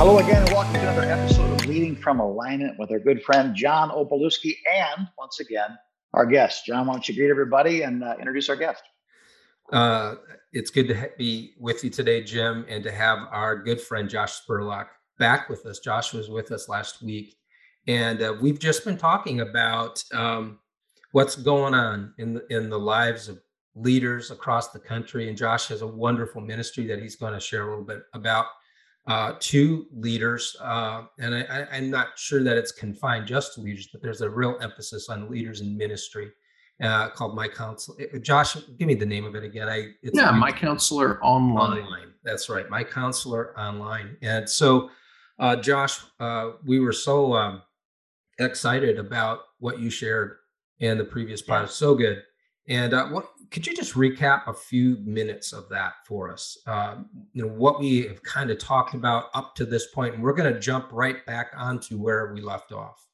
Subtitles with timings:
[0.00, 3.54] Hello again, and welcome to another episode of Leading from Alignment with our good friend
[3.54, 5.76] John Opalewski, and once again,
[6.14, 6.64] our guest.
[6.64, 8.82] John, why don't you greet everybody and uh, introduce our guest?
[9.70, 10.14] Uh,
[10.54, 14.40] it's good to be with you today, Jim, and to have our good friend Josh
[14.40, 14.86] Spurlock
[15.18, 15.80] back with us.
[15.80, 17.36] Josh was with us last week,
[17.86, 20.60] and uh, we've just been talking about um,
[21.12, 23.38] what's going on in the, in the lives of
[23.74, 25.28] leaders across the country.
[25.28, 28.46] And Josh has a wonderful ministry that he's going to share a little bit about
[29.06, 30.56] uh, to leaders.
[30.60, 34.30] Uh, and I, am not sure that it's confined just to leaders, but there's a
[34.30, 36.30] real emphasis on leaders in ministry
[36.82, 37.96] uh, called My Counselor.
[38.00, 39.68] Eh, Josh, give me the name of it again.
[39.68, 41.82] I it's yeah, My Counselor Online.
[41.82, 42.08] Online.
[42.22, 44.16] That's right, My Counselor Online.
[44.22, 44.90] And so,
[45.38, 47.62] uh, Josh, uh, we were so um,
[48.38, 50.36] excited about what you shared
[50.78, 51.62] in the previous part.
[51.62, 51.68] Yeah.
[51.68, 52.22] So good.
[52.68, 56.56] And uh, what could you just recap a few minutes of that for us?
[56.66, 60.22] Um, you know what we have kind of talked about up to this point, and
[60.22, 63.06] we're going to jump right back onto where we left off.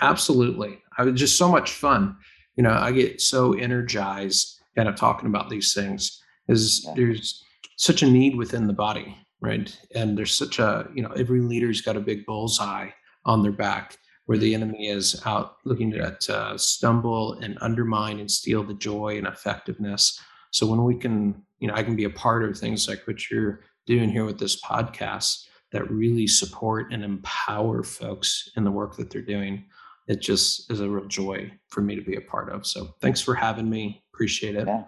[0.00, 2.16] Absolutely, I was just so much fun.
[2.56, 6.22] You know, I get so energized kind of talking about these things.
[6.48, 7.44] Is there's
[7.76, 9.76] such a need within the body, right?
[9.94, 12.88] And there's such a you know every leader's got a big bullseye
[13.26, 18.30] on their back where the enemy is out looking to uh, stumble and undermine and
[18.30, 20.20] steal the joy and effectiveness.
[20.50, 23.30] So when we can, you know, I can be a part of things like what
[23.30, 28.96] you're doing here with this podcast that really support and empower folks in the work
[28.96, 29.64] that they're doing.
[30.08, 32.66] It just is a real joy for me to be a part of.
[32.66, 34.02] So thanks for having me.
[34.12, 34.66] Appreciate it.
[34.66, 34.84] Yeah.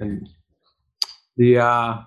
[0.00, 0.28] And
[1.36, 2.02] the uh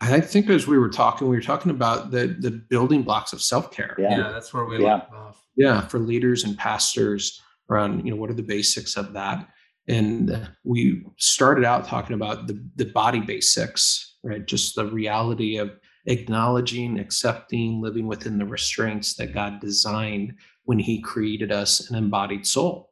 [0.00, 3.42] I think as we were talking, we were talking about the the building blocks of
[3.42, 3.96] self care.
[3.98, 4.10] Yeah.
[4.10, 4.32] yeah.
[4.32, 4.94] that's where we yeah.
[4.94, 5.86] left off yeah.
[5.88, 9.46] for leaders and pastors around you know what are the basics of that?
[9.86, 14.46] And we started out talking about the, the body basics right?
[14.46, 20.34] Just the reality of acknowledging accepting living within the restraints that god designed
[20.64, 22.90] when he created us an embodied soul.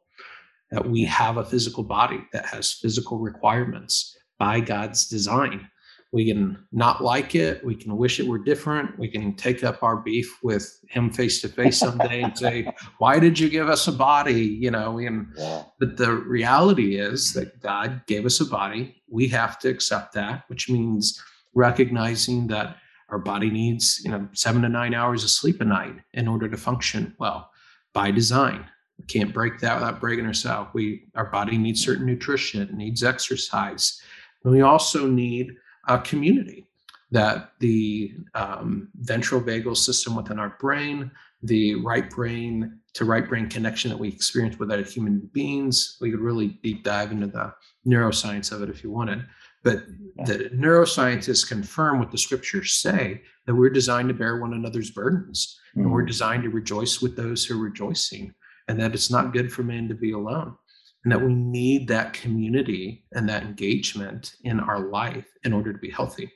[0.71, 5.69] That we have a physical body that has physical requirements by god's design
[6.13, 7.63] we can not like it.
[7.65, 8.97] We can wish it were different.
[8.97, 13.19] We can take up our beef with him face to face someday and say why
[13.19, 14.45] did you give us a body?
[14.45, 15.63] You know and yeah.
[15.79, 19.01] but the reality is that god gave us a body.
[19.09, 21.21] We have to accept that which means
[21.53, 22.77] recognizing that
[23.09, 26.47] our body needs you know seven to nine hours of sleep a night in order
[26.47, 27.51] to function well
[27.93, 28.65] by design.
[28.97, 30.69] We can't break that without breaking ourselves.
[30.73, 32.69] We our body needs certain nutrition.
[32.77, 34.01] Needs exercise.
[34.43, 35.51] And we also need
[35.87, 36.67] a community
[37.11, 41.09] that the um, ventral vagal system within our brain,
[41.43, 45.97] the right brain to right brain connection that we experience with other human beings.
[46.01, 47.53] We could really deep dive into the
[47.85, 49.25] neuroscience of it if you wanted.
[49.63, 49.85] But
[50.25, 55.59] the neuroscientists confirm what the scriptures say that we're designed to bear one another's burdens
[55.71, 55.81] mm-hmm.
[55.81, 56.07] and we're mm.
[56.07, 58.33] designed to rejoice with those who are rejoicing,
[58.67, 60.55] and that it's not good for man to be alone
[61.03, 65.79] and that we need that community and that engagement in our life in order to
[65.79, 66.31] be healthy.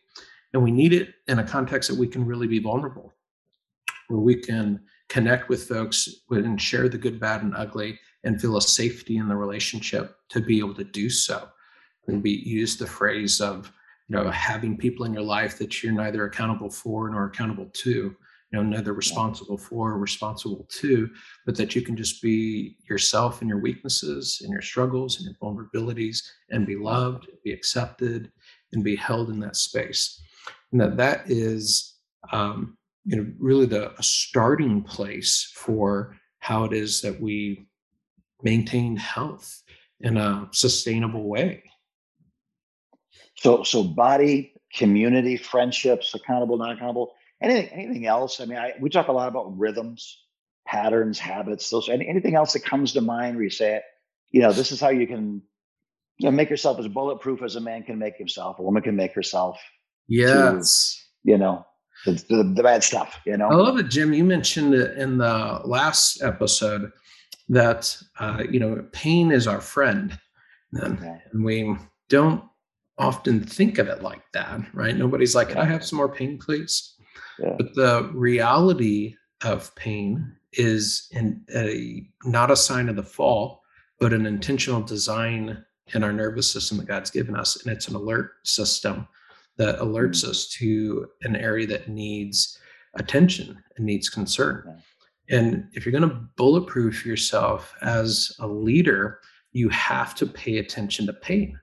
[0.53, 3.13] And we need it in a context that we can really be vulnerable,
[4.07, 8.57] where we can connect with folks and share the good, bad, and ugly and feel
[8.57, 11.49] a safety in the relationship to be able to do so.
[12.07, 13.71] And we use the phrase of,
[14.07, 18.15] you know, having people in your life that you're neither accountable for nor accountable to
[18.51, 21.09] you know neither responsible for or responsible to
[21.45, 25.35] but that you can just be yourself and your weaknesses and your struggles and your
[25.35, 28.31] vulnerabilities and be loved be accepted
[28.73, 30.21] and be held in that space.
[30.71, 31.97] And that that is
[32.31, 37.67] um, you know really the starting place for how it is that we
[38.43, 39.61] maintain health
[39.99, 41.63] in a sustainable way.
[43.35, 48.39] So so body community friendships accountable not accountable anything anything else?
[48.39, 50.21] I mean I, we talk a lot about rhythms
[50.65, 53.83] patterns habits those anything else that comes to mind where you say it
[54.29, 55.41] you know this is how you can
[56.17, 58.95] you know make yourself as bulletproof as a man can make himself a woman can
[58.95, 59.59] make herself
[60.07, 61.03] yes.
[61.25, 61.65] to, you know
[62.05, 63.49] the, the, the, bad stuff you know?
[63.49, 64.13] I love it jim.
[64.13, 66.91] You mentioned it in the last episode
[67.49, 70.17] that uh, you know pain is our friend
[70.73, 71.21] and, okay.
[71.33, 71.75] and we
[72.07, 72.43] don't
[72.97, 74.95] often think of it like that right?
[74.95, 76.95] Nobody's like can i have some more pain please
[77.57, 83.61] but the reality of pain is in a, not a sign of the fall,
[83.99, 87.63] but an intentional design in our nervous system that God's given us.
[87.63, 89.07] And it's an alert system
[89.57, 90.31] that alerts mm-hmm.
[90.31, 92.57] us to an area that needs
[92.95, 94.81] attention and needs concern.
[95.29, 99.19] And if you're going to bulletproof yourself as a leader,
[99.53, 101.57] you have to pay attention to pain.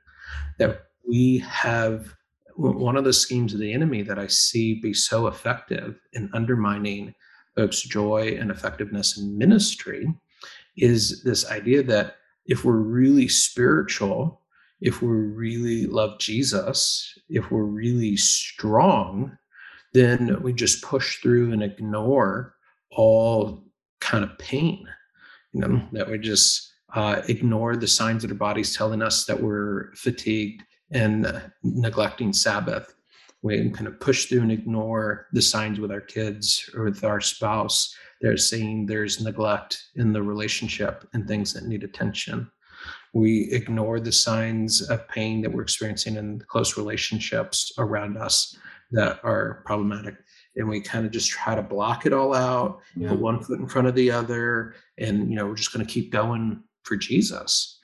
[0.59, 2.15] That we have
[2.59, 7.15] one of the schemes of the enemy that I see be so effective in undermining
[7.55, 10.13] folks joy and effectiveness in ministry
[10.77, 12.17] is this idea that
[12.47, 14.41] if we're really spiritual,
[14.81, 19.39] if we really love Jesus, if we're really strong,
[19.93, 22.55] then we just push through and ignore
[22.91, 23.63] all
[24.01, 24.85] kind of pain.
[25.53, 29.41] You know, that we just uh, ignore the signs that our body's telling us that
[29.41, 32.94] we're fatigued and uh, neglecting Sabbath.
[33.43, 37.20] We kind of push through and ignore the signs with our kids or with our
[37.20, 37.94] spouse.
[38.20, 42.50] They're saying there's neglect in the relationship and things that need attention.
[43.14, 48.56] We ignore the signs of pain that we're experiencing in close relationships around us
[48.90, 50.17] that are problematic.
[50.56, 53.11] And we kind of just try to block it all out, yeah.
[53.11, 55.93] put one foot in front of the other, and you know, we're just going to
[55.93, 57.79] keep going for Jesus.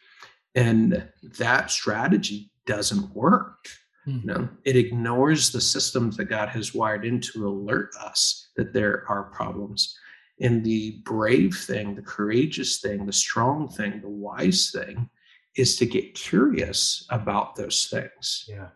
[0.57, 1.07] And
[1.39, 3.67] that strategy doesn't work.
[4.07, 4.29] Mm-hmm.
[4.29, 8.73] You know, it ignores the systems that God has wired in to alert us that
[8.73, 9.99] there are problems.
[10.41, 15.09] And the brave thing, the courageous thing, the strong thing, the wise thing
[15.57, 18.45] is to get curious about those things.
[18.49, 18.69] Yeah.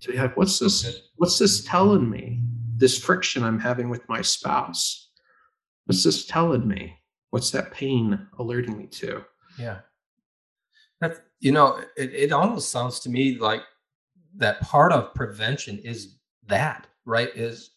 [0.00, 1.02] To be like, what's this?
[1.16, 2.42] What's this telling me?
[2.76, 5.10] This friction I'm having with my spouse.
[5.84, 6.98] What's this telling me?
[7.30, 9.24] What's that pain alerting me to?
[9.58, 9.78] Yeah.
[11.00, 13.62] That's you know, it, it almost sounds to me like
[14.36, 16.16] that part of prevention is
[16.46, 17.30] that, right?
[17.34, 17.70] Is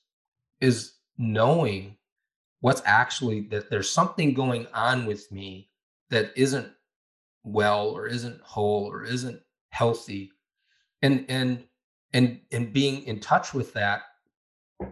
[0.60, 1.98] is knowing
[2.62, 5.70] what's actually that there's something going on with me
[6.10, 6.72] that isn't
[7.44, 10.31] well or isn't whole or isn't healthy
[11.02, 11.64] and and
[12.14, 14.04] and and being in touch with that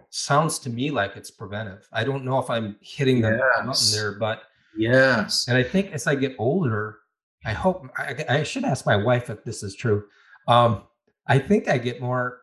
[0.09, 3.65] sounds to me like it's preventive i don't know if i'm hitting the yes.
[3.65, 4.43] button there but
[4.75, 6.97] yes and i think as i get older
[7.45, 10.05] i hope I, I should ask my wife if this is true
[10.47, 10.83] um
[11.27, 12.39] i think i get more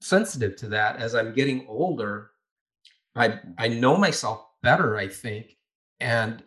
[0.00, 2.30] sensitive to that as i'm getting older
[3.16, 5.56] I I know myself better, I think,
[6.00, 6.42] and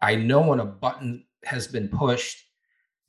[0.00, 2.42] I know when a button has been pushed,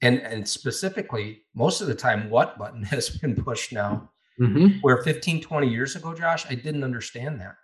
[0.01, 4.11] and and specifically most of the time what button has been pushed now.
[4.37, 4.79] Mm-hmm.
[4.81, 7.55] Where 15, 20 years ago, Josh, I didn't understand that.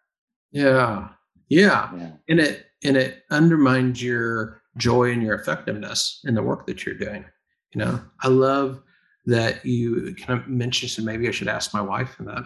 [0.54, 1.10] Yeah.
[1.50, 1.90] yeah.
[1.94, 2.12] Yeah.
[2.30, 6.96] And it and it undermines your joy in your effectiveness in the work that you're
[6.96, 7.26] doing.
[7.74, 8.82] You know, I love
[9.26, 12.44] that you kind of mentioned, so maybe I should ask my wife in that.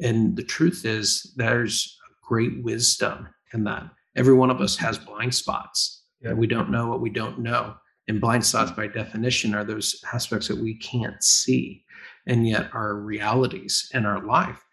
[0.00, 3.88] And the truth is, there's great wisdom in that.
[4.16, 6.02] Every one of us has blind spots.
[6.20, 6.32] Yeah.
[6.32, 7.74] We don't know what we don't know.
[8.08, 11.84] And blind spots, by definition, are those aspects that we can't see
[12.26, 14.64] and yet are realities in our life.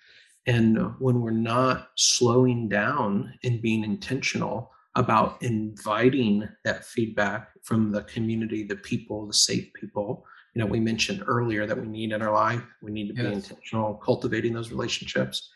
[0.47, 8.03] And when we're not slowing down and being intentional about inviting that feedback from the
[8.03, 12.21] community, the people, the safe people, you know, we mentioned earlier that we need in
[12.21, 13.49] our life, we need to be yes.
[13.49, 15.49] intentional cultivating those relationships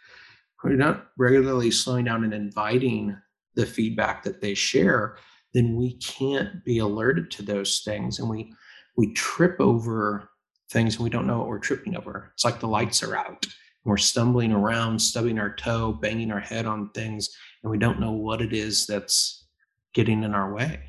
[0.64, 3.18] we're not regularly slowing down and inviting
[3.56, 5.18] the feedback that they share,
[5.54, 8.20] then we can't be alerted to those things.
[8.20, 8.54] And we
[8.98, 10.30] we trip over
[10.70, 12.32] things and we don't know what we're tripping over.
[12.34, 13.46] It's like the lights are out.
[13.86, 17.30] We're stumbling around, stubbing our toe, banging our head on things,
[17.64, 19.48] and we don't know what it is that's
[19.94, 20.80] getting in our way.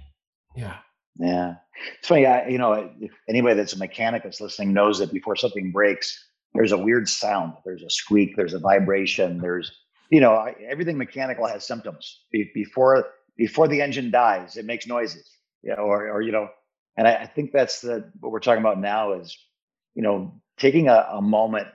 [0.56, 0.76] Yeah.
[1.18, 1.54] Yeah.
[1.98, 2.26] It's funny.
[2.26, 6.18] I, you know, if anybody that's a mechanic that's listening knows that before something breaks,
[6.54, 9.72] there's a weird sound there's a squeak there's a vibration there's
[10.10, 13.06] you know everything mechanical has symptoms Be- before
[13.36, 15.28] before the engine dies it makes noises
[15.62, 16.48] you know or, or you know
[16.96, 19.36] and I, I, think that's the what we're talking about now is
[19.94, 21.68] you know taking a, a moment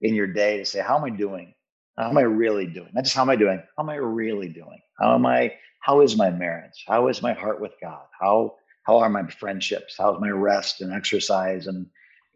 [0.00, 1.54] in your day to say how am i doing?
[1.96, 2.90] How am i really doing?
[2.92, 3.62] Not just how am i doing?
[3.76, 4.80] How am i really doing?
[4.98, 6.84] How am i how is my marriage?
[6.86, 8.06] How is my heart with god?
[8.18, 9.96] How how are my friendships?
[9.98, 11.66] How's my rest and exercise?
[11.66, 11.86] And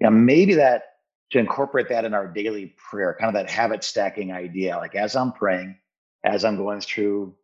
[0.00, 0.84] you know maybe that
[1.32, 4.76] to incorporate that in our daily prayer, kind of that habit stacking idea.
[4.76, 5.78] Like as I'm praying,
[6.24, 7.34] as I'm going through,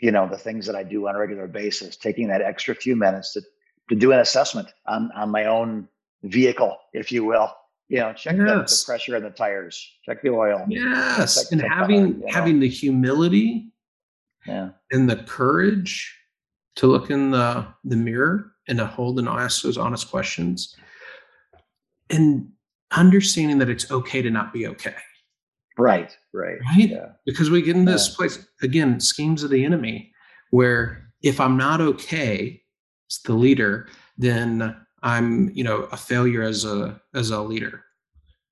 [0.00, 2.96] you know, the things that I do on a regular basis, taking that extra few
[2.96, 3.42] minutes to,
[3.88, 5.88] to do an assessment on, on my own
[6.24, 7.52] vehicle, if you will.
[7.88, 8.46] You know, check yes.
[8.46, 10.64] the, the, pressure in the tires, check the oil.
[10.68, 11.36] Yes.
[11.36, 12.62] Check, and check having the, having know.
[12.62, 13.72] the humility
[14.46, 14.70] yeah.
[14.90, 16.16] and the courage
[16.76, 20.74] to look in the the mirror and to hold and ask those honest questions.
[22.10, 22.48] And
[22.92, 24.94] understanding that it's okay to not be okay.
[25.78, 26.58] Right, right.
[26.70, 26.90] Right?
[26.90, 27.08] Yeah.
[27.24, 28.16] Because we get in this yeah.
[28.16, 30.12] place, again, schemes of the enemy,
[30.50, 32.62] where if I'm not okay
[33.10, 34.76] as the leader, then
[35.06, 37.84] I'm, you know, a failure as a as a leader.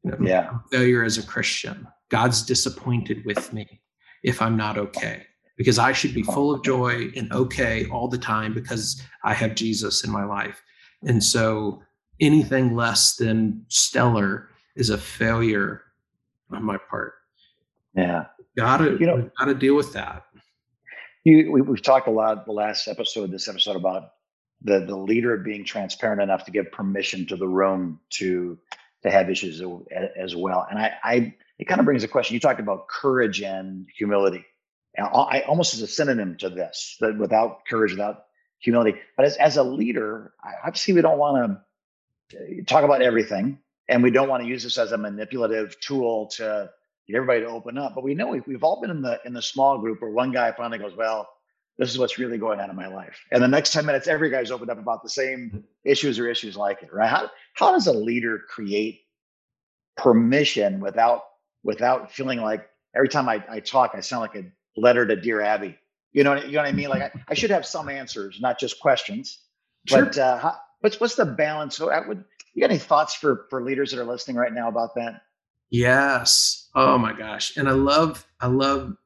[0.05, 0.51] You know, yeah.
[0.71, 1.87] failure as a Christian.
[2.11, 3.81] God's disappointed with me
[4.23, 5.27] if I'm not okay.
[5.57, 9.57] Because I should be full of joy and okay all the time because I have
[9.57, 10.63] Jesus in my life.
[11.03, 11.83] And so
[12.21, 15.83] anything less than stellar is a failure
[16.53, 17.15] on my part.
[17.97, 18.27] Yeah.
[18.57, 20.25] Gotta you know gotta deal with that.
[21.25, 24.11] You, we, we've talked a lot the last episode, this episode about
[24.65, 28.59] the the leader being transparent enough to give permission to the room to
[29.03, 29.63] to have issues
[30.17, 30.67] as well.
[30.69, 32.35] And I, I it kind of brings a question.
[32.35, 34.45] You talked about courage and humility.
[34.97, 38.25] And I almost as a synonym to this, that without courage, without
[38.59, 38.99] humility.
[39.17, 40.33] But as, as a leader,
[40.65, 41.59] obviously we don't want
[42.31, 45.79] to eh, talk about everything and we don't want to use this as a manipulative
[45.81, 46.71] tool to
[47.07, 47.95] get everybody to open up.
[47.95, 50.33] But we know we've, we've all been in the in the small group where one
[50.33, 51.29] guy finally goes, well,
[51.79, 53.19] this is what's really going on in my life.
[53.33, 56.57] And the next 10 minutes, every guy's opened up about the same issues or issues
[56.57, 57.09] like it, right?
[57.09, 59.01] How, how does a leader create
[59.97, 61.23] permission without
[61.63, 64.45] without feeling like every time I, I talk, I sound like a
[64.77, 65.77] letter to Dear Abby?
[66.13, 66.91] You know, you know what I mean?
[66.91, 69.41] Like I, I should have some answers, not just questions.
[69.87, 70.05] Sure.
[70.05, 71.77] But uh, how, what's what's the balance?
[71.77, 74.69] So, I would you got any thoughts for for leaders that are listening right now
[74.69, 75.23] about that?
[75.71, 76.69] Yes.
[76.77, 77.57] Oh my gosh.
[77.57, 78.97] And I love I love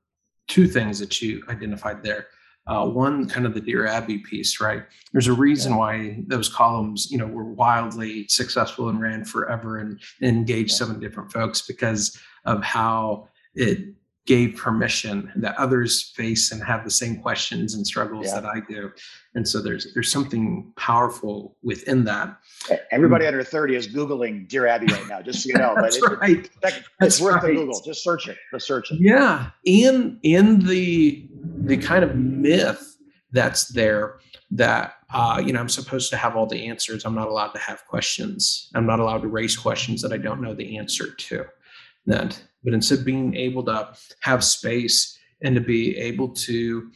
[0.48, 2.26] two things that you identified there.
[2.68, 4.84] Uh, one, kind of the Dear Abby piece, right?
[5.12, 9.98] There's a reason why those columns, you know, were wildly successful and ran forever and,
[10.20, 13.94] and engaged so many different folks because of how it
[14.28, 18.34] gave permission that others face and have the same questions and struggles yeah.
[18.38, 18.92] that I do.
[19.34, 22.36] And so there's there's something powerful within that.
[22.90, 23.28] Everybody mm.
[23.28, 25.74] under 30 is Googling Dear Abby right now, just so you know.
[25.80, 26.30] That's but right.
[26.30, 27.46] It, it's That's worth right.
[27.46, 27.80] the Google.
[27.80, 28.36] Just search it.
[28.52, 29.00] Just search it.
[29.00, 29.50] Yeah.
[29.64, 32.96] In in the the kind of myth
[33.32, 34.18] that's there
[34.50, 37.04] that uh, you know I'm supposed to have all the answers.
[37.04, 38.70] I'm not allowed to have questions.
[38.74, 41.44] I'm not allowed to raise questions that I don't know the answer to.
[42.06, 43.88] That but instead being able to
[44.20, 46.90] have space and to be able to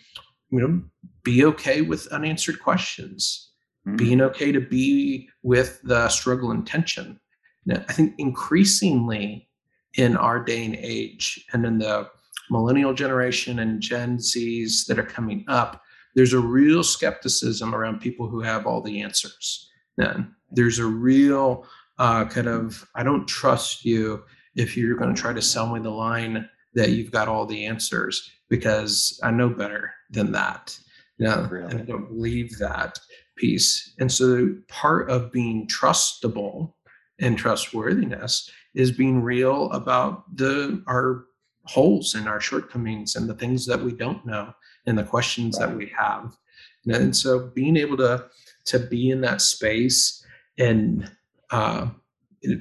[0.51, 0.83] you know
[1.23, 3.51] be okay with unanswered questions
[3.87, 3.97] mm-hmm.
[3.97, 7.19] being okay to be with the struggle and tension
[7.67, 9.49] now, i think increasingly
[9.95, 12.09] in our day and age and in the
[12.53, 15.83] millennial generation and gen z's that are coming up
[16.15, 21.67] there's a real skepticism around people who have all the answers then there's a real
[21.99, 24.23] uh, kind of i don't trust you
[24.55, 27.67] if you're going to try to sell me the line that you've got all the
[27.67, 30.79] answers because I know better than that.
[31.19, 31.71] Yeah, really?
[31.71, 32.99] and I don't believe that
[33.37, 33.95] piece.
[33.99, 36.75] And so part of being trustable
[37.21, 41.25] and trustworthiness is being real about the our
[41.65, 44.53] holes and our shortcomings and the things that we don't know
[44.87, 45.69] and the questions right.
[45.69, 46.37] that we have.
[46.87, 48.27] And so being able to
[48.65, 50.25] to be in that space
[50.59, 51.11] and
[51.51, 51.89] uh,
[52.43, 52.61] it,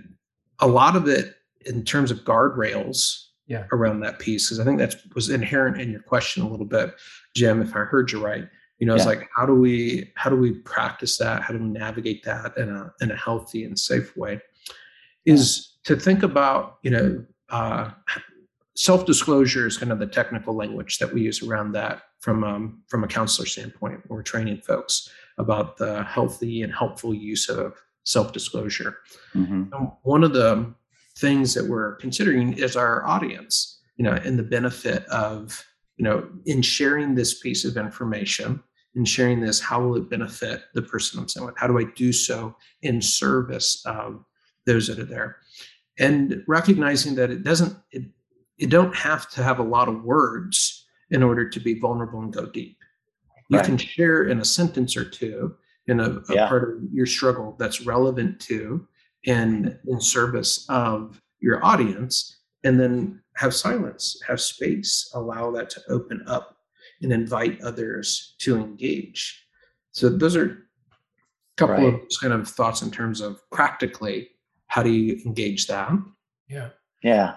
[0.59, 3.65] a lot of it in terms of guardrails yeah.
[3.71, 6.93] around that piece because I think that was inherent in your question a little bit,
[7.35, 7.61] Jim.
[7.61, 8.47] If I heard you right,
[8.79, 11.41] you know, it's like how do we how do we practice that?
[11.41, 14.39] How do we navigate that in a in a healthy and safe way?
[15.25, 17.91] Is to think about you know uh,
[18.75, 22.83] self disclosure is kind of the technical language that we use around that from um,
[22.87, 24.01] from a counselor standpoint.
[24.07, 27.73] When we're training folks about the healthy and helpful use of
[28.03, 28.97] self disclosure.
[29.35, 29.63] Mm-hmm.
[30.03, 30.73] One of the
[31.17, 35.63] things that we're considering is our audience, you know, and the benefit of,
[35.97, 38.63] you know, in sharing this piece of information,
[38.95, 41.57] in sharing this, how will it benefit the person I'm saying with?
[41.57, 44.23] How do I do so in service of
[44.65, 45.37] those that are there?
[45.99, 48.03] And recognizing that it doesn't, it,
[48.61, 52.31] you don't have to have a lot of words in order to be vulnerable and
[52.31, 52.77] go deep.
[53.49, 53.65] You right.
[53.65, 55.55] can share in a sentence or two
[55.87, 56.47] in a, a yeah.
[56.47, 58.87] part of your struggle that's relevant to
[59.25, 65.81] and in service of your audience and then have silence have space allow that to
[65.89, 66.57] open up
[67.01, 69.45] and invite others to engage
[69.91, 70.57] so those are a
[71.57, 71.93] couple right.
[71.93, 74.29] of kind of thoughts in terms of practically
[74.67, 75.91] how do you engage that
[76.49, 76.69] yeah
[77.03, 77.35] yeah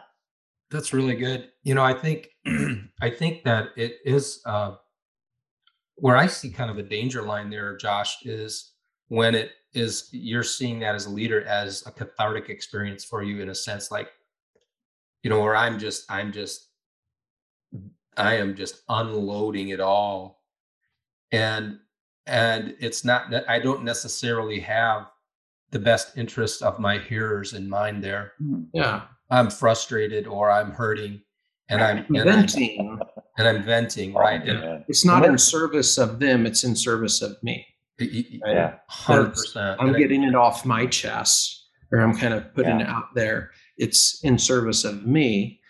[0.71, 1.49] that's really good.
[1.62, 2.28] You know i think
[3.00, 4.75] i think that it is uh
[5.97, 8.73] where i see kind of a danger line there josh is
[9.09, 13.40] when it is you're seeing that as a leader as a cathartic experience for you
[13.40, 14.09] in a sense like
[15.23, 16.68] you know where i'm just i'm just
[18.16, 20.42] i am just unloading it all.
[21.33, 21.78] And
[22.26, 25.11] and it's not i don't necessarily have
[25.71, 28.33] the best interest of my hearers in mind there.
[28.38, 28.62] Hmm.
[28.73, 31.21] yeah i'm frustrated or i'm hurting
[31.69, 35.99] and i'm and venting I'm, and i'm venting oh, right and, it's not in service
[35.99, 37.66] of them it's in service of me
[37.99, 39.81] yeah, hundred percent.
[39.81, 42.87] I'm getting it off my chest, or I'm kind of putting yeah.
[42.87, 43.52] it out there.
[43.78, 45.61] It's in service of me,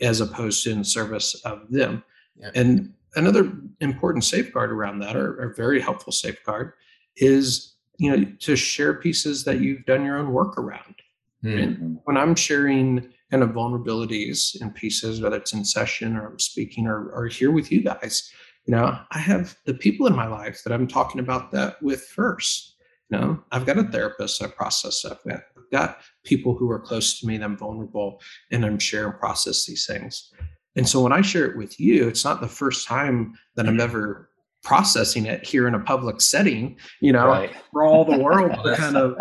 [0.00, 2.02] as opposed to in service of them.
[2.36, 2.50] Yeah.
[2.54, 6.72] And another important safeguard around that, or, or very helpful safeguard,
[7.16, 10.96] is you know to share pieces that you've done your own work around.
[11.44, 11.94] Mm-hmm.
[12.04, 16.86] When I'm sharing kind of vulnerabilities and pieces, whether it's in session or I'm speaking
[16.86, 18.30] or, or here with you guys,
[18.66, 22.02] you know, I have the people in my life that I'm talking about that with
[22.02, 22.76] first.
[23.10, 25.40] You know, I've got a therapist I process stuff with.
[25.56, 29.64] I've got people who are close to me that I'm vulnerable and I'm sharing process
[29.64, 30.30] these things.
[30.76, 33.80] And so when I share it with you, it's not the first time that I'm
[33.80, 34.28] ever
[34.62, 37.56] processing it here in a public setting, you know, right.
[37.72, 39.16] for all the world to kind of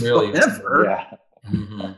[0.00, 0.84] really whatever.
[0.86, 1.16] Yeah.
[1.50, 1.92] Mm-hmm.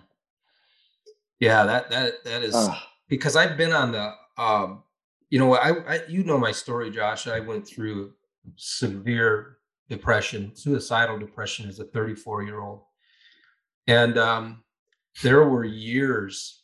[1.38, 2.68] Yeah, that that that is
[3.08, 4.82] because I've been on the um,
[5.30, 7.26] you know, I, I you know my story, Josh.
[7.26, 8.12] I went through
[8.56, 12.82] severe depression, suicidal depression as a 34 year old.
[13.86, 14.62] And um,
[15.22, 16.62] there were years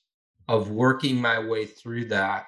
[0.49, 2.47] of working my way through that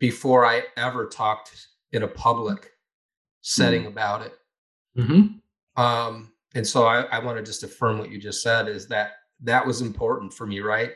[0.00, 2.70] before I ever talked in a public
[3.42, 3.92] setting mm-hmm.
[3.92, 4.34] about it.
[4.98, 5.82] Mm-hmm.
[5.82, 9.12] Um, and so I, I want to just affirm what you just said is that
[9.42, 10.92] that was important for me, right?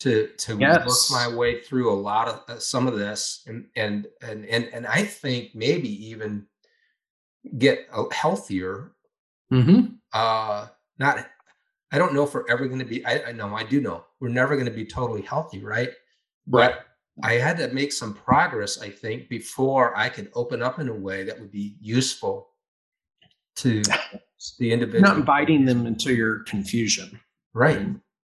[0.00, 0.86] To to yes.
[0.86, 4.64] work my way through a lot of uh, some of this, and and and and
[4.72, 6.46] and I think maybe even
[7.56, 8.92] get healthier.
[9.52, 9.94] Mm-hmm.
[10.12, 10.66] Uh,
[10.98, 11.26] not,
[11.90, 13.04] I don't know if we're ever going to be.
[13.04, 15.90] I, I know I do know we're never going to be totally healthy, right?
[16.46, 16.86] But
[17.22, 20.94] I had to make some progress, I think, before I could open up in a
[20.94, 22.50] way that would be useful
[23.56, 23.82] to
[24.58, 25.02] the individual.
[25.02, 27.20] Not inviting them into your confusion.
[27.58, 27.88] Right.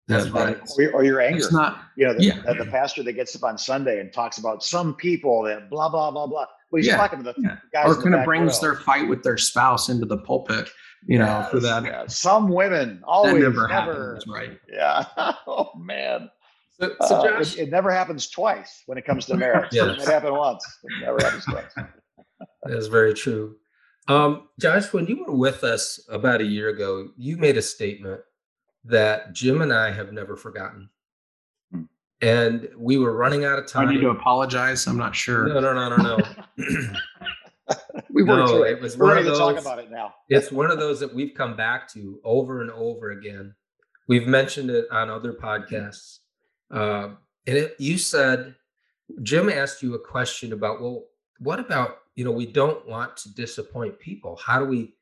[0.08, 0.58] That's right.
[0.78, 1.38] Or, or, your anger.
[1.38, 2.40] It's not, you know, the, yeah.
[2.46, 5.88] the, the, pastor that gets up on Sunday and talks about some people that blah,
[5.88, 6.46] blah, blah, blah.
[6.70, 6.96] Well, he's yeah.
[6.96, 7.58] talking to the yeah.
[7.72, 7.96] guys.
[7.96, 8.60] Or kind of brings row.
[8.70, 10.70] their fight with their spouse into the pulpit,
[11.06, 11.84] you know, yes, for that.
[11.84, 12.06] Yeah.
[12.06, 14.58] Some women always that never, never happens, right?
[14.72, 15.04] Yeah.
[15.46, 16.30] oh, man.
[16.80, 19.68] So, so uh, Josh, uh, it, it, never happens twice when it comes to marriage.
[19.70, 20.02] yes.
[20.02, 20.64] It happened once.
[20.82, 21.72] It never happens twice.
[21.76, 23.56] that is very true.
[24.08, 28.22] Um, Josh, when you were with us about a year ago, you made a statement
[28.84, 30.88] that Jim and I have never forgotten.
[31.72, 31.82] Hmm.
[32.22, 33.88] And we were running out of time.
[33.88, 34.86] I need to apologize.
[34.86, 35.48] I'm not sure.
[35.48, 36.18] No, no, no, no, no.
[38.10, 40.14] we were no, it was we're ready those, to talk about it now.
[40.28, 43.54] it's one of those that we've come back to over and over again.
[44.08, 46.18] We've mentioned it on other podcasts.
[46.70, 47.10] Uh,
[47.46, 48.54] and it, you said,
[49.22, 51.04] Jim asked you a question about, well,
[51.38, 54.36] what about, you know, we don't want to disappoint people.
[54.36, 54.94] How do we,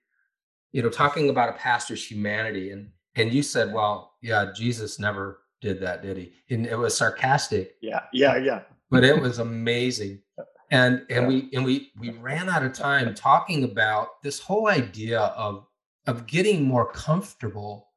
[0.73, 2.71] you know, talking about a pastor's humanity.
[2.71, 6.33] And, and you said, well, yeah, Jesus never did that, did he?
[6.51, 7.75] And it was sarcastic.
[7.83, 8.03] Yeah.
[8.13, 8.37] Yeah.
[8.37, 8.61] Yeah.
[8.91, 10.21] But it was amazing.
[10.71, 15.19] And, and we, and we, we ran out of time talking about this whole idea
[15.19, 15.65] of,
[16.07, 17.89] of getting more comfortable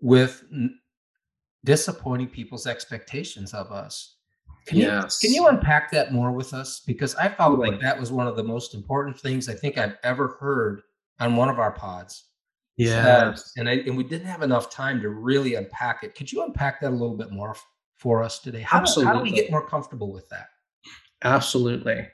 [0.00, 0.44] with
[1.64, 4.18] disappointing people's expectations of us.
[4.66, 5.18] Can yes.
[5.20, 6.80] you can you unpack that more with us?
[6.86, 9.96] Because I felt like that was one of the most important things I think I've
[10.04, 10.82] ever heard
[11.18, 12.27] on one of our pods.
[12.78, 16.14] Yeah, and I, and we didn't have enough time to really unpack it.
[16.14, 17.56] Could you unpack that a little bit more
[17.98, 18.60] for us today?
[18.60, 19.12] How, Absolutely.
[19.12, 20.46] how do we get more comfortable with that?
[21.24, 22.06] Absolutely.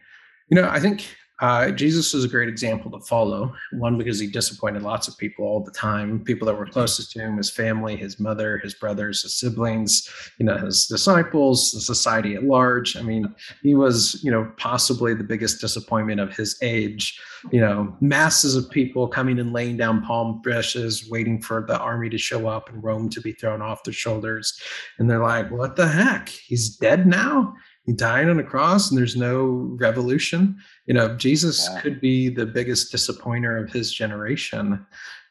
[0.48, 1.07] You know, I think
[1.40, 3.53] uh, Jesus is a great example to follow.
[3.73, 7.20] One, because he disappointed lots of people all the time, people that were closest to
[7.20, 12.35] him, his family, his mother, his brothers, his siblings, you know, his disciples, the society
[12.37, 12.97] at large.
[12.97, 17.20] I mean, he was, you know, possibly the biggest disappointment of his age.
[17.53, 22.09] You know, masses of people coming and laying down palm branches, waiting for the army
[22.11, 24.59] to show up and Rome to be thrown off their shoulders.
[24.99, 26.29] And they're like, what the heck?
[26.29, 27.55] He's dead now?
[27.92, 31.81] Died on a cross and there's no revolution you know jesus yeah.
[31.81, 34.85] could be the biggest disappointer of his generation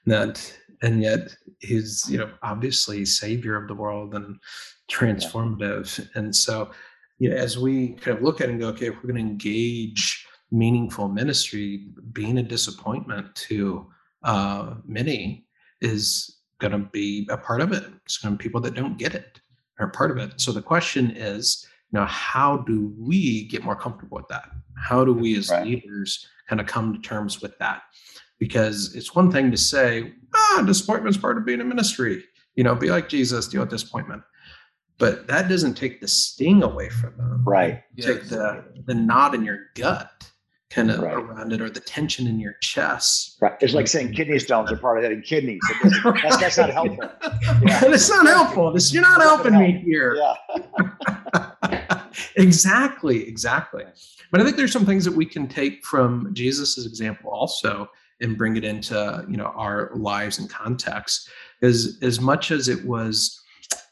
[0.05, 4.37] that and yet he's you know obviously savior of the world and
[4.91, 6.05] transformative yeah.
[6.15, 6.69] and so
[7.17, 9.15] you know as we kind of look at it and go okay if we're going
[9.15, 13.87] to engage meaningful ministry being a disappointment to
[14.23, 15.47] uh, many
[15.81, 18.99] is going to be a part of it it's going to be people that don't
[18.99, 19.41] get it
[19.79, 24.17] are part of it so the question is now, how do we get more comfortable
[24.17, 24.49] with that?
[24.75, 25.65] How do we as right.
[25.65, 27.83] leaders kind of come to terms with that?
[28.39, 32.23] Because it's one thing to say, ah, disappointment's part of being a ministry.
[32.55, 34.23] You know, be like Jesus, deal with disappointment.
[34.97, 37.43] But that doesn't take the sting away from them.
[37.45, 37.83] Right.
[37.99, 40.31] Take the the knot in your gut
[40.73, 41.13] kind of right.
[41.13, 43.37] around it or the tension in your chest.
[43.41, 43.53] Right.
[43.61, 45.61] It's like saying kidney stones are part of having kidneys.
[46.03, 47.09] That's, that's, not helpful.
[47.65, 47.81] Yeah.
[47.85, 48.71] It's not helpful.
[48.71, 49.65] This, you're not helping help.
[49.65, 50.15] me here.
[50.15, 51.49] Yeah.
[52.35, 53.27] exactly.
[53.27, 53.83] Exactly.
[54.31, 57.89] But I think there's some things that we can take from Jesus's example also
[58.21, 61.29] and bring it into you know our lives and context.
[61.61, 63.39] As as much as it was,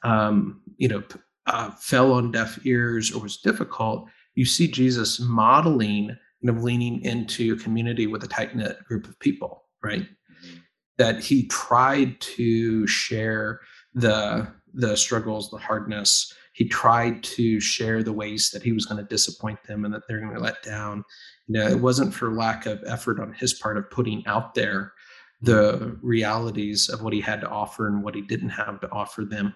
[0.04, 1.04] um, you know,
[1.46, 7.04] uh, fell on deaf ears or was difficult, you see Jesus modeling kind of leaning
[7.04, 10.02] into a community with a tight knit group of people, right?
[10.02, 10.58] Mm-hmm.
[10.98, 13.62] That he tried to share
[13.94, 16.34] the the struggles, the hardness.
[16.62, 20.04] He tried to share the ways that he was going to disappoint them and that
[20.08, 21.04] they're going to let down.
[21.48, 24.94] You know, it wasn't for lack of effort on his part of putting out there
[25.42, 29.26] the realities of what he had to offer and what he didn't have to offer
[29.26, 29.56] them.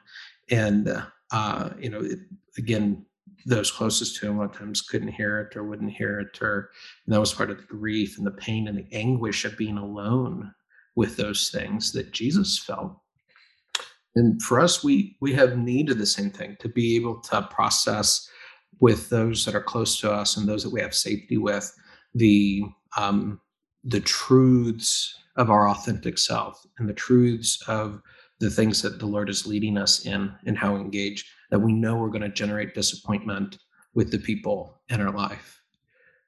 [0.49, 2.17] And, uh, you know, it,
[2.57, 3.05] again,
[3.45, 6.41] those closest to him a lot of times couldn't hear it or wouldn't hear it
[6.41, 6.71] or
[7.05, 10.51] that was part of the grief and the pain and the anguish of being alone
[10.95, 12.97] with those things that jesus felt
[14.15, 17.41] and for us we we have need of the same thing to be able to
[17.51, 18.29] process
[18.79, 21.73] with those that are close to us and those that we have safety with
[22.13, 22.63] the
[22.97, 23.39] um
[23.83, 28.01] the truths of our authentic self and the truths of
[28.39, 31.95] the things that the lord is leading us in and how engage that we know
[31.95, 33.57] we're going to generate disappointment
[33.93, 35.61] with the people in our life.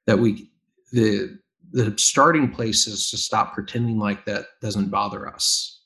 [0.06, 0.50] That we
[0.92, 1.38] the
[1.70, 5.82] the starting place is to stop pretending like that doesn't bother us.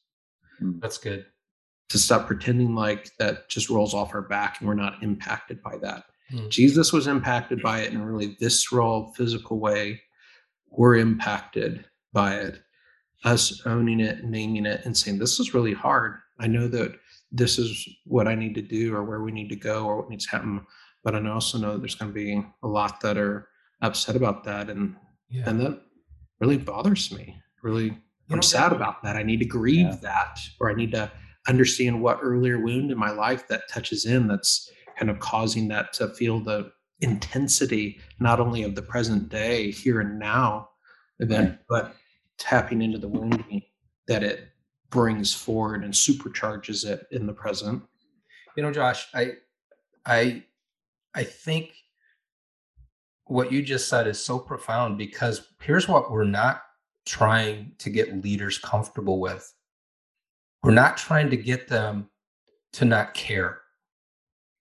[0.59, 0.79] Hmm.
[0.81, 1.27] that's good
[1.93, 5.77] to stop pretending like that just rolls off our back and we're not impacted by
[5.79, 6.49] that mm.
[6.49, 10.01] jesus was impacted by it in a really visceral physical way
[10.71, 12.61] we're impacted by it
[13.25, 16.93] us owning it naming it and saying this is really hard i know that
[17.33, 20.11] this is what I need to do or where we need to go or what
[20.11, 20.65] needs to happen.
[21.03, 23.49] But I also know there's going to be a lot that are
[23.81, 24.69] upset about that.
[24.69, 24.95] And,
[25.31, 25.49] yeah.
[25.49, 25.81] and that
[26.41, 27.37] really bothers me.
[27.63, 27.97] Really, you
[28.31, 29.17] I'm sad about that.
[29.17, 29.97] I need to grieve yeah.
[30.03, 31.11] that, or I need to
[31.49, 35.93] understand what earlier wound in my life that touches in that's kind of causing that
[35.95, 40.69] to feel the intensity, not only of the present day, here and now
[41.19, 41.97] event, but
[42.39, 43.63] tapping into the wounding
[44.07, 44.49] that it
[44.91, 47.83] brings forward and supercharges it in the present.
[48.57, 49.33] You know, Josh, I
[50.07, 50.45] I
[51.15, 51.73] I think
[53.25, 56.63] what you just said is so profound because here's what we're not
[57.07, 59.53] trying to get leaders comfortable with.
[60.63, 62.09] We're not trying to get them
[62.75, 63.61] to not care.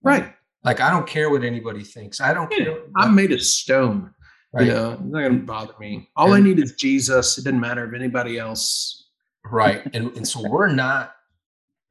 [0.04, 0.34] Right.
[0.64, 2.22] Like I don't care what anybody thinks.
[2.22, 2.80] I don't yeah, care.
[2.96, 4.14] I'm made of stone.
[4.54, 4.68] Right.
[4.68, 6.10] You know, it's not gonna bother me.
[6.16, 7.38] All and, I need is Jesus.
[7.38, 9.02] It doesn't matter if anybody else
[9.46, 11.16] right and and so we're not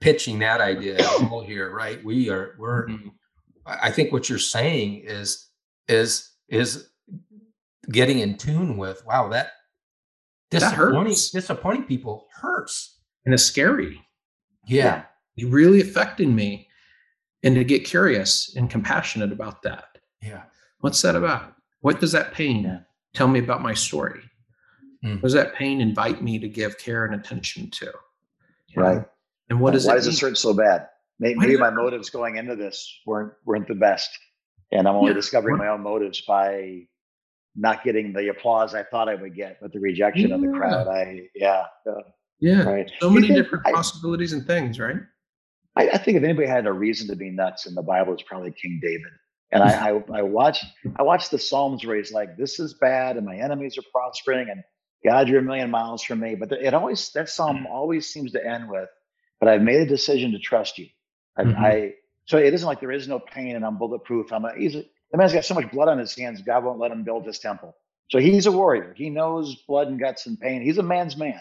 [0.00, 3.08] pitching that idea at all here right we are we're mm-hmm.
[3.66, 5.48] i think what you're saying is
[5.88, 6.88] is is
[7.90, 9.52] getting in tune with wow that
[10.50, 14.00] disappointing that disappointing people hurts and it's scary
[14.66, 15.04] yeah
[15.34, 16.68] you really affected me
[17.42, 20.42] and to get curious and compassionate about that yeah
[20.80, 22.78] what's that about what does that pain yeah.
[23.14, 24.20] tell me about my story
[25.04, 25.22] Mm.
[25.22, 27.92] does that pain invite me to give care and attention to?
[28.76, 28.96] Right.
[28.98, 29.04] Know?
[29.48, 30.88] And what does why does this hurt so bad?
[31.18, 34.10] Maybe, maybe my motives going into this weren't weren't the best,
[34.72, 35.14] and I'm only yeah.
[35.14, 36.82] discovering my own motives by
[37.56, 40.34] not getting the applause I thought I would get, but the rejection yeah.
[40.36, 40.86] of the crowd.
[40.86, 41.64] I yeah.
[42.40, 42.62] Yeah.
[42.62, 42.90] Right.
[43.00, 44.96] So many different I, possibilities and things, right?
[45.76, 48.22] I, I, think if anybody had a reason to be nuts in the Bible, it's
[48.22, 49.12] probably King David.
[49.52, 50.64] And I, I, I watch
[50.96, 54.48] I watch the Psalms where he's like, "This is bad, and my enemies are prospering,
[54.48, 54.62] and
[55.04, 56.34] God, you're a million miles from me.
[56.34, 57.70] But it always, that psalm mm.
[57.70, 58.88] always seems to end with,
[59.38, 60.88] but I've made a decision to trust you.
[61.36, 61.64] I, mm-hmm.
[61.64, 61.92] I
[62.26, 64.32] so it isn't like there is no pain and I'm bulletproof.
[64.32, 66.78] I'm a, he's a, the man's got so much blood on his hands, God won't
[66.78, 67.74] let him build his temple.
[68.10, 68.94] So he's a warrior.
[68.96, 70.62] He knows blood and guts and pain.
[70.62, 71.40] He's a man's man.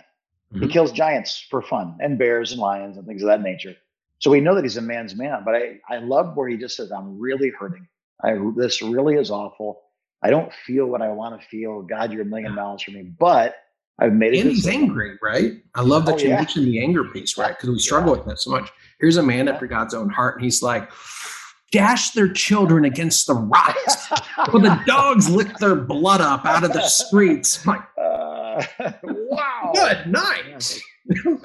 [0.53, 0.63] Mm-hmm.
[0.63, 3.75] He kills giants for fun and bears and lions and things of that nature.
[4.19, 5.43] So we know that he's a man's man.
[5.45, 7.87] But I, I love where he just says, I'm really hurting.
[8.23, 9.81] I, this really is awful.
[10.21, 11.81] I don't feel what I want to feel.
[11.81, 13.03] God, you're a million miles from me.
[13.03, 13.55] But
[13.99, 14.41] I've made it.
[14.41, 15.53] And he's angry, right?
[15.75, 16.37] I love that oh, you yeah.
[16.37, 17.55] mentioned the anger piece, right?
[17.55, 18.19] Because we struggle yeah.
[18.19, 18.69] with that so much.
[18.99, 19.53] Here's a man yeah.
[19.53, 20.89] after God's own heart, and he's like,
[21.71, 24.11] dash their children against the rocks.
[24.53, 27.65] well, the dogs lick their blood up out of the streets.
[27.65, 28.38] like, uh,
[29.03, 29.71] wow.
[29.73, 30.79] Good night.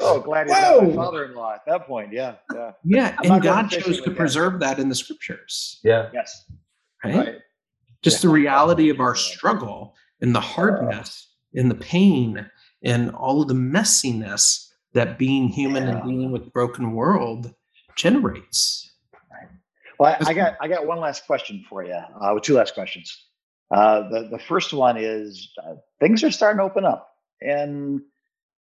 [0.01, 2.13] oh, glad he's not my father-in-law at that point.
[2.13, 2.73] Yeah, yeah.
[2.85, 5.81] Yeah, I'm and God chose to preserve that in the scriptures.
[5.83, 6.11] Yeah.
[6.13, 6.45] Yes.
[7.03, 7.17] Right.
[7.17, 7.39] right
[8.05, 12.49] just the reality of our struggle and the hardness and the pain
[12.85, 15.95] and all of the messiness that being human yeah.
[15.95, 17.53] and dealing with broken world
[17.97, 18.93] generates.
[19.99, 21.99] Well, I, I, got I got one last question for you.
[22.21, 23.27] Uh, two last questions.
[23.75, 27.11] Uh, the the first one is uh, things are starting to open up
[27.43, 28.01] and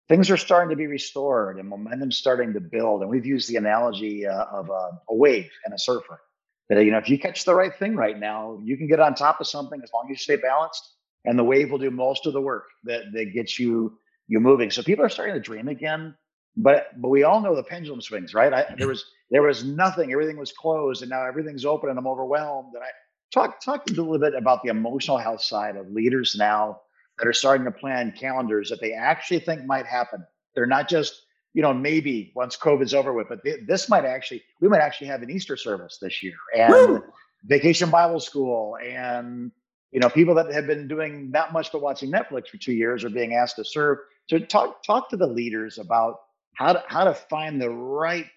[0.07, 3.01] things are starting to be restored and momentum starting to build.
[3.01, 6.21] And we've used the analogy uh, of a, a wave and a surfer.
[6.69, 9.13] That you know if you catch the right thing right now you can get on
[9.13, 10.95] top of something as long as you stay balanced
[11.25, 13.97] and the wave will do most of the work that that gets you
[14.29, 14.71] you moving.
[14.71, 16.15] So people are starting to dream again
[16.55, 18.53] but but we all know the pendulum swings right?
[18.53, 20.13] I, there was there was nothing.
[20.13, 22.87] Everything was closed and now everything's open and i'm overwhelmed and i
[23.33, 26.81] talk talk a little bit about the emotional health side of leaders now
[27.17, 31.23] that are starting to plan calendars that they actually think might happen they're not just
[31.53, 35.07] you know, maybe once COVID's over with, but th- this might actually, we might actually
[35.07, 37.03] have an Easter service this year and Woo!
[37.43, 38.77] vacation Bible school.
[38.77, 39.51] And,
[39.91, 43.03] you know, people that have been doing not much but watching Netflix for two years
[43.03, 43.97] are being asked to serve.
[44.29, 46.19] So talk, talk to the leaders about
[46.55, 48.27] how to, how to find the right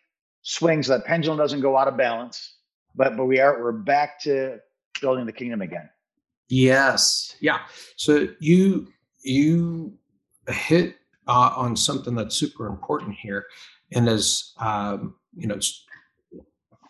[0.42, 2.56] swings so that pendulum doesn't go out of balance,
[2.96, 4.58] but, but we are, we're back to
[5.04, 5.90] building the kingdom again.
[6.48, 7.36] Yes.
[7.40, 7.58] Yeah.
[7.96, 8.88] So you,
[9.22, 9.92] you
[10.48, 13.44] hit uh, on something that's super important here,
[13.92, 15.58] and as um, you know,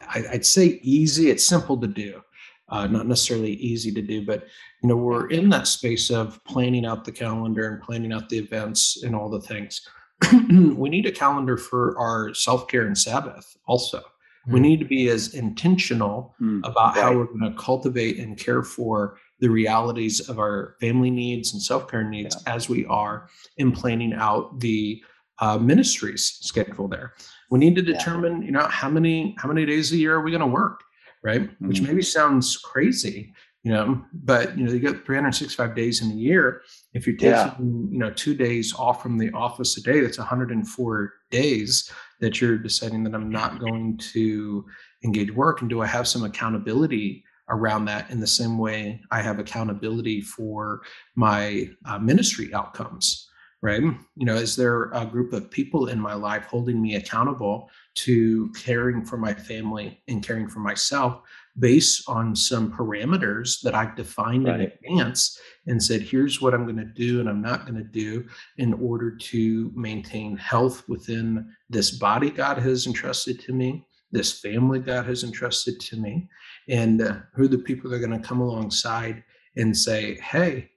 [0.03, 1.31] I, would say easy.
[1.31, 2.21] It's simple to do,
[2.69, 4.47] uh, not necessarily easy to do, but
[4.83, 8.39] you know, we're in that space of planning out the calendar and planning out the
[8.39, 9.89] events and all the things.
[10.77, 14.03] we need a calendar for our self care and Sabbath also.
[14.49, 14.53] Mm.
[14.53, 14.63] We hmm.
[14.63, 17.03] need to be as intentional mm, about right.
[17.03, 21.63] how we're going to cultivate and care for the realities of our family needs and
[21.63, 22.55] self-care needs yeah.
[22.55, 25.03] as we are in planning out the
[25.41, 27.13] uh, ministries schedule there
[27.51, 28.47] we need to determine yeah.
[28.47, 30.85] you know how many how many days a year are we going to work
[31.23, 31.69] right mm-hmm.
[31.69, 36.15] which maybe sounds crazy you know but you know you get 365 days in a
[36.15, 37.55] year if you're taking yeah.
[37.59, 42.59] you know two days off from the office a day that's 104 days that you're
[42.59, 44.65] deciding that i'm not going to
[45.03, 49.23] engage work and do i have some accountability around that in the same way I
[49.23, 50.83] have accountability for
[51.15, 53.29] my uh, ministry outcomes,
[53.63, 53.83] right?
[53.83, 58.51] You know, is there a group of people in my life holding me accountable to
[58.53, 61.21] caring for my family and caring for myself
[61.59, 64.61] based on some parameters that I've defined right.
[64.61, 67.85] in advance and said, here's what I'm going to do and I'm not going to
[67.85, 68.27] do
[68.59, 74.81] in order to maintain health within this body God has entrusted to me, this family
[74.81, 76.29] God has entrusted to me,
[76.69, 79.23] and uh, who are the people that are going to come alongside
[79.57, 80.69] and say hey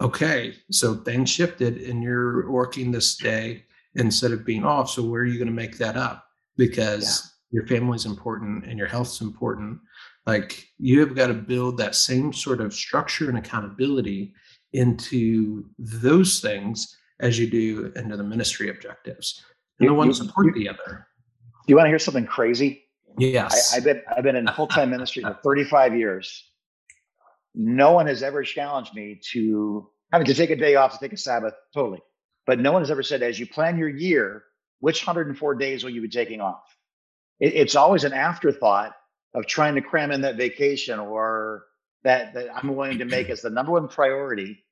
[0.00, 3.64] okay so things shifted and you're working this day
[3.96, 7.30] instead of being off so where are you going to make that up because yeah.
[7.50, 9.78] Your family's important and your health's important
[10.26, 14.32] like you have got to build that same sort of structure and accountability
[14.72, 19.44] into those things as you do into the ministry objectives
[19.78, 21.06] and you, the one support you, the other
[21.66, 22.84] do you want to hear something crazy
[23.18, 23.72] Yes.
[23.72, 26.44] I, have been I've been in full time ministry for 35 years.
[27.54, 30.98] No one has ever challenged me to I mean to take a day off, to
[30.98, 32.00] take a Sabbath, totally.
[32.46, 34.44] But no one has ever said, as you plan your year,
[34.80, 36.62] which 104 days will you be taking off?
[37.40, 38.92] It, it's always an afterthought
[39.34, 41.64] of trying to cram in that vacation or
[42.04, 44.64] that, that I'm willing to make as the number one priority,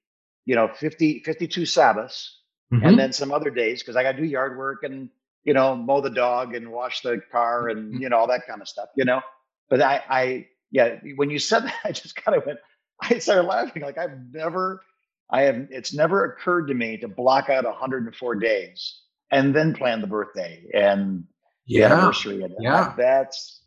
[0.44, 2.40] you know, 50, 52 Sabbaths
[2.72, 2.84] mm-hmm.
[2.84, 5.10] and then some other days because I got to do yard work and
[5.48, 8.02] you know, mow the dog and wash the car and, mm-hmm.
[8.02, 9.22] you know, all that kind of stuff, you know?
[9.70, 12.58] But I, I, yeah, when you said that, I just kind of went,
[13.00, 13.82] I started laughing.
[13.82, 14.82] Like I've never,
[15.30, 19.00] I have, it's never occurred to me to block out 104 days
[19.30, 21.24] and then plan the birthday and
[21.68, 22.44] yeah, anniversary.
[22.60, 22.94] Yeah.
[22.96, 23.62] that's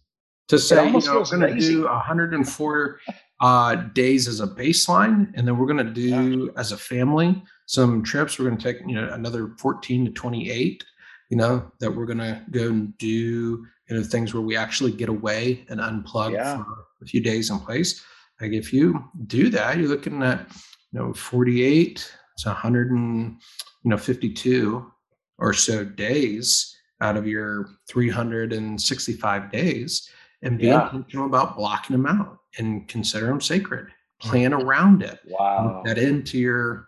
[0.49, 2.99] to say, you know, we're going to do 104
[3.39, 5.31] uh, days as a baseline.
[5.35, 6.59] And then we're going to do yeah.
[6.59, 8.37] as a family some trips.
[8.37, 10.83] We're going to take, you know, another 14 to 28
[11.31, 14.91] you know, that we're going to go and do, you know, things where we actually
[14.91, 16.57] get away and unplug yeah.
[16.57, 18.03] for a few days in place.
[18.41, 20.45] Like if you do that, you're looking at,
[20.91, 23.39] you know, 48, it's 100 and,
[23.83, 24.91] you know, 52
[25.37, 30.09] or so days out of your 365 days
[30.41, 30.85] and be yeah.
[30.85, 33.87] intentional about blocking them out and consider them sacred.
[34.19, 35.19] Plan around it.
[35.25, 35.81] Wow.
[35.83, 36.87] Put that into your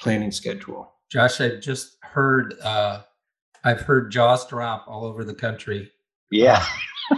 [0.00, 0.92] planning schedule.
[1.10, 3.02] Josh, I've just heard uh,
[3.64, 5.90] I've heard jaws drop all over the country.
[6.30, 6.64] Yeah.
[7.10, 7.16] Uh,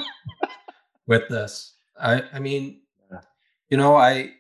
[1.07, 1.75] with this.
[2.01, 2.81] I I mean,
[3.69, 4.33] you know, I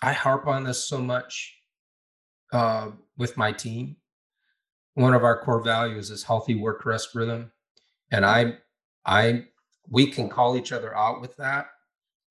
[0.00, 1.56] I harp on this so much
[2.52, 3.96] uh, with my team.
[4.94, 7.50] One of our core values is healthy work rest rhythm.
[8.10, 8.58] And I
[9.06, 9.44] I
[9.88, 11.66] we can call each other out with that.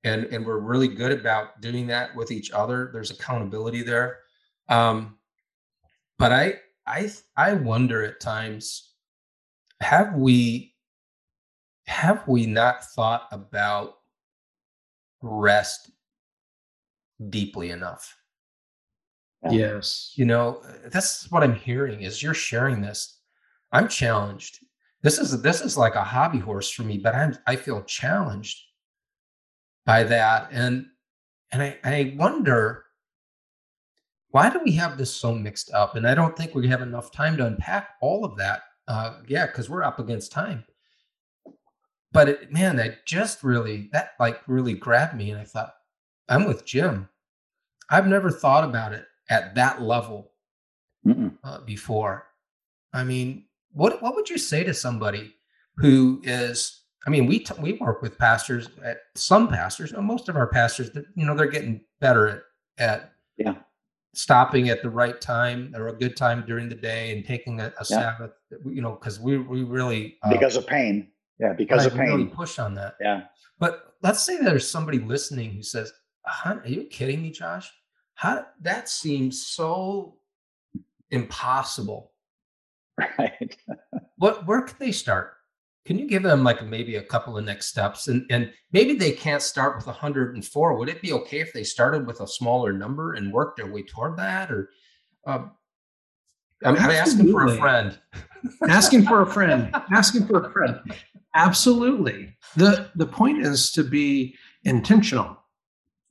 [0.04, 2.90] And and we're really good about doing that with each other.
[2.94, 4.20] There's accountability there.
[4.70, 5.18] Um,
[6.18, 8.94] but I I I wonder at times
[9.82, 10.76] have we
[11.88, 13.96] have we not thought about
[15.22, 15.92] rest
[17.30, 18.16] deeply enough?
[19.50, 20.14] Yes.
[20.16, 23.20] You know, that's what I'm hearing is you're sharing this.
[23.72, 24.60] I'm challenged.
[25.02, 28.60] This is this is like a hobby horse for me, but I'm I feel challenged
[29.86, 30.50] by that.
[30.52, 30.86] And
[31.52, 32.86] and I, I wonder
[34.30, 35.96] why do we have this so mixed up?
[35.96, 38.62] And I don't think we have enough time to unpack all of that.
[38.88, 40.64] Uh, yeah, because we're up against time.
[42.14, 45.74] But it, man, that just really that like really grabbed me, and I thought,
[46.30, 47.10] I'm with Jim.
[47.90, 50.32] I've never thought about it at that level
[51.44, 52.28] uh, before.
[52.94, 55.34] I mean, what what would you say to somebody
[55.78, 60.36] who is I mean, we t- we work with pastors at some pastors, most of
[60.36, 62.44] our pastors that you know they're getting better at
[62.78, 63.56] at yeah
[64.14, 67.68] stopping at the right time or a good time during the day and taking a,
[67.68, 68.16] a yeah.
[68.16, 68.32] Sabbath.
[68.66, 71.08] You know, because we we really uh, because of pain.
[71.40, 72.10] Yeah, because right, of pain.
[72.10, 72.96] Really push on that.
[73.00, 73.24] Yeah.
[73.58, 75.92] But let's say there's somebody listening who says,
[76.46, 77.72] "Are you kidding me, Josh?
[78.16, 80.18] How that seems so
[81.10, 82.12] impossible."
[82.98, 83.58] Right.
[84.18, 84.46] what?
[84.48, 85.34] Where can they start?
[85.86, 88.08] Can you give them like maybe a couple of next steps?
[88.08, 90.78] And and maybe they can't start with 104.
[90.78, 93.84] Would it be okay if they started with a smaller number and worked their way
[93.84, 94.52] toward that?
[94.52, 94.70] Or
[95.26, 95.52] um,
[96.64, 97.98] I'm, I'm asking for a friend.
[98.70, 99.76] asking for a friend.
[99.92, 100.80] Asking for a friend.
[101.36, 102.36] Absolutely.
[102.56, 105.38] The the point is to be intentional.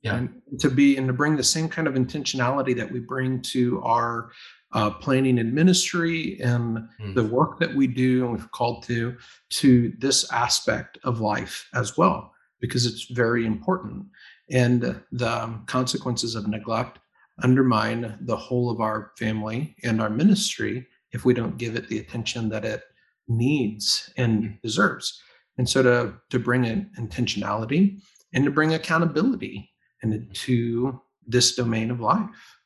[0.01, 0.15] Yeah.
[0.15, 3.81] And to be and to bring the same kind of intentionality that we bring to
[3.83, 4.31] our
[4.73, 7.13] uh, planning and ministry and mm.
[7.13, 9.15] the work that we do and we've called to
[9.49, 14.05] to this aspect of life as well because it's very important
[14.49, 16.99] and the consequences of neglect
[17.43, 21.99] undermine the whole of our family and our ministry if we don't give it the
[21.99, 22.83] attention that it
[23.27, 24.51] needs and hmm.
[24.63, 25.21] deserves
[25.57, 27.99] and so to to bring in intentionality
[28.33, 29.70] and to bring accountability
[30.03, 32.57] into this domain of life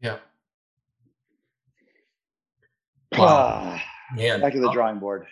[0.00, 0.18] yeah
[3.18, 3.80] Wow.
[4.14, 5.26] Man, back to the drawing board.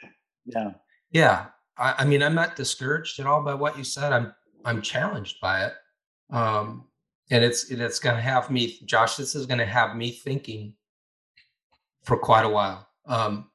[0.47, 0.73] Yeah.
[1.11, 1.47] Yeah.
[1.77, 4.13] I, I, mean, I'm not discouraged at all by what you said.
[4.13, 5.75] I'm I'm challenged by it.
[6.31, 6.85] Um,
[7.31, 10.75] and it's it's gonna have me, Josh, this is gonna have me thinking
[12.05, 12.87] for quite a while.
[13.07, 13.51] Um,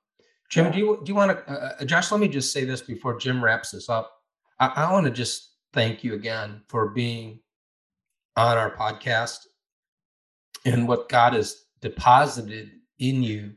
[0.49, 0.71] Jim, yeah.
[0.71, 3.17] do you do you want to uh, uh, Josh, let me just say this before
[3.19, 4.11] Jim wraps this up.
[4.59, 7.39] I, I want to just thank you again for being
[8.37, 9.39] on our podcast
[10.63, 13.53] and what God has deposited in you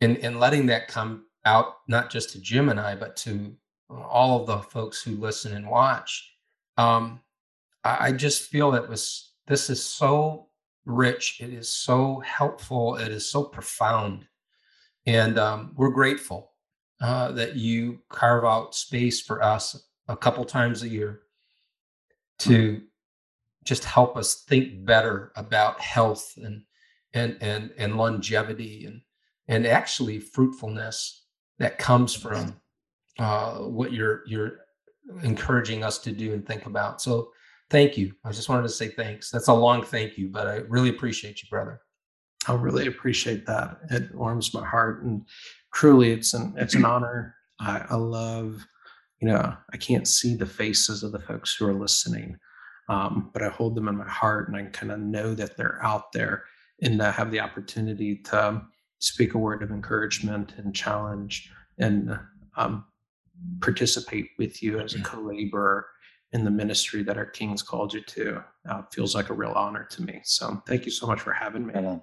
[0.00, 3.56] and and letting that come out not just to Jim and I, but to
[3.90, 6.32] all of the folks who listen and watch.
[6.76, 7.20] Um,
[7.84, 10.48] I, I just feel that was this is so
[10.84, 11.40] rich.
[11.40, 12.96] It is so helpful.
[12.96, 14.26] It is so profound,
[15.06, 16.52] and um, we're grateful
[17.00, 21.22] uh, that you carve out space for us a couple times a year
[22.40, 22.82] to
[23.66, 26.62] just help us think better about health and
[27.12, 29.00] and and and longevity and
[29.48, 31.24] and actually fruitfulness
[31.58, 32.60] that comes from
[33.18, 34.58] uh, what you're you're
[35.22, 37.00] encouraging us to do and think about.
[37.00, 37.30] So
[37.70, 38.12] thank you.
[38.24, 39.30] I just wanted to say thanks.
[39.30, 41.80] That's a long thank you, but I really appreciate you, brother.
[42.48, 43.78] I really appreciate that.
[43.90, 45.22] It warms my heart, and
[45.74, 47.34] truly, it's an it's an honor.
[47.58, 48.64] I, I love,
[49.20, 52.36] you know, I can't see the faces of the folks who are listening,
[52.88, 55.82] um, but I hold them in my heart, and I kind of know that they're
[55.82, 56.44] out there,
[56.82, 58.62] and I have the opportunity to
[58.98, 62.18] speak a word of encouragement and challenge and
[62.56, 62.84] um,
[63.60, 65.04] participate with you as a mm-hmm.
[65.04, 65.86] co-laborer
[66.32, 68.42] in the ministry that our king's called you to.
[68.68, 70.20] Uh, feels like a real honor to me.
[70.24, 71.74] So thank you so much for having me.
[71.74, 72.02] Right on.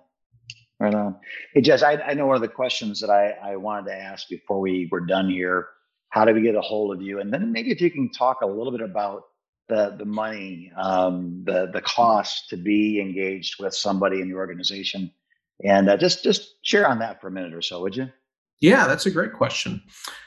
[0.80, 1.18] Right on.
[1.54, 4.28] Hey Josh I, I know one of the questions that I, I wanted to ask
[4.30, 5.68] before we were done here
[6.10, 7.20] how do we get a hold of you?
[7.20, 9.24] And then maybe if you can talk a little bit about
[9.70, 15.12] the the money um, the the cost to be engaged with somebody in the organization
[15.64, 18.10] and uh, just just share on that for a minute or so, would you?
[18.60, 19.82] Yeah, that's a great question.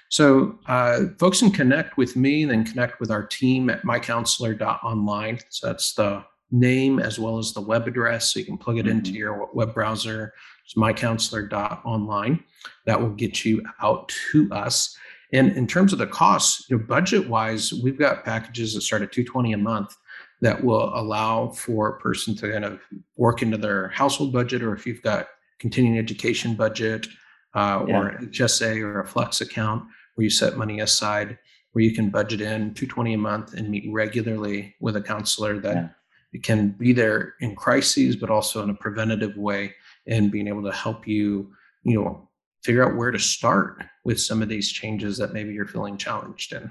[0.08, 5.40] So uh, folks can connect with me, then connect with our team at mycounselor.online.
[5.48, 8.32] So that's the name as well as the web address.
[8.32, 8.98] So you can plug it mm-hmm.
[8.98, 10.32] into your web browser.
[10.64, 12.44] It's mycounselor.online.
[12.84, 14.96] That will get you out to us.
[15.32, 19.02] And in terms of the costs, you know, budget wise, we've got packages that start
[19.02, 19.96] at 220 a month
[20.40, 22.80] that will allow for a person to kind of
[23.16, 27.06] work into their household budget, or if you've got continuing education budget
[27.54, 27.98] uh, yeah.
[27.98, 29.84] or HSA or a flex account
[30.14, 31.38] where you set money aside,
[31.72, 35.94] where you can budget in 220 a month and meet regularly with a counselor that
[36.32, 36.40] yeah.
[36.42, 39.74] can be there in crises, but also in a preventative way
[40.06, 41.50] and being able to help you,
[41.82, 42.25] you know,
[42.66, 46.52] figure out where to start with some of these changes that maybe you're feeling challenged
[46.52, 46.70] in.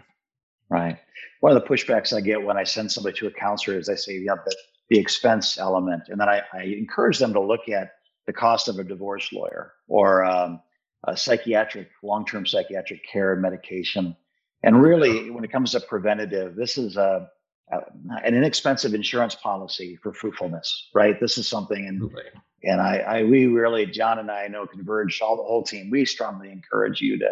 [0.69, 0.97] Right.
[1.39, 3.95] One of the pushbacks I get when I send somebody to a counselor is I
[3.95, 4.55] say, you have the,
[4.89, 6.03] the expense element.
[6.09, 7.91] And then I, I encourage them to look at
[8.27, 10.59] the cost of a divorce lawyer or um,
[11.05, 14.17] a psychiatric, long term psychiatric care and medication.
[14.63, 17.29] And really, when it comes to preventative, this is a,
[17.71, 17.77] a,
[18.23, 21.19] an inexpensive insurance policy for fruitfulness, right?
[21.21, 22.11] This is something, and
[22.65, 26.05] and I, I, we really, John and I know Converge, all the whole team, we
[26.05, 27.29] strongly encourage you to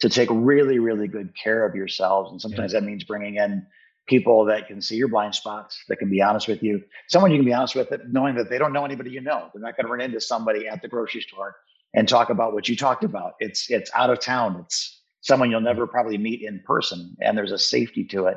[0.00, 2.30] to take really, really good care of yourselves.
[2.30, 2.80] And sometimes yeah.
[2.80, 3.66] that means bringing in
[4.06, 6.82] people that can see your blind spots, that can be honest with you.
[7.08, 9.48] Someone you can be honest with, knowing that they don't know anybody you know.
[9.52, 11.56] They're not going to run into somebody at the grocery store
[11.94, 13.34] and talk about what you talked about.
[13.40, 14.60] It's it's out of town.
[14.64, 18.36] It's someone you'll never probably meet in person, and there's a safety to it,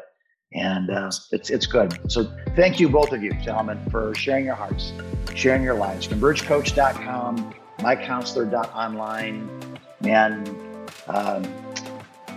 [0.54, 2.12] and uh, it's it's good.
[2.12, 4.94] So thank you both of you, gentlemen, for sharing your hearts,
[5.36, 6.08] sharing your lives.
[6.08, 10.50] ConvergeCoach.com, mycounselor.online, and
[11.08, 11.48] um,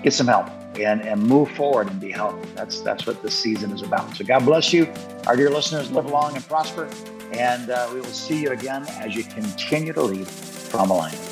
[0.02, 0.48] get some help
[0.78, 2.48] and, and move forward and be healthy.
[2.54, 4.16] That's that's what this season is about.
[4.16, 4.92] So God bless you.
[5.26, 6.88] Our dear listeners, live long and prosper.
[7.32, 11.28] And uh, we will see you again as you continue to lead from alignment.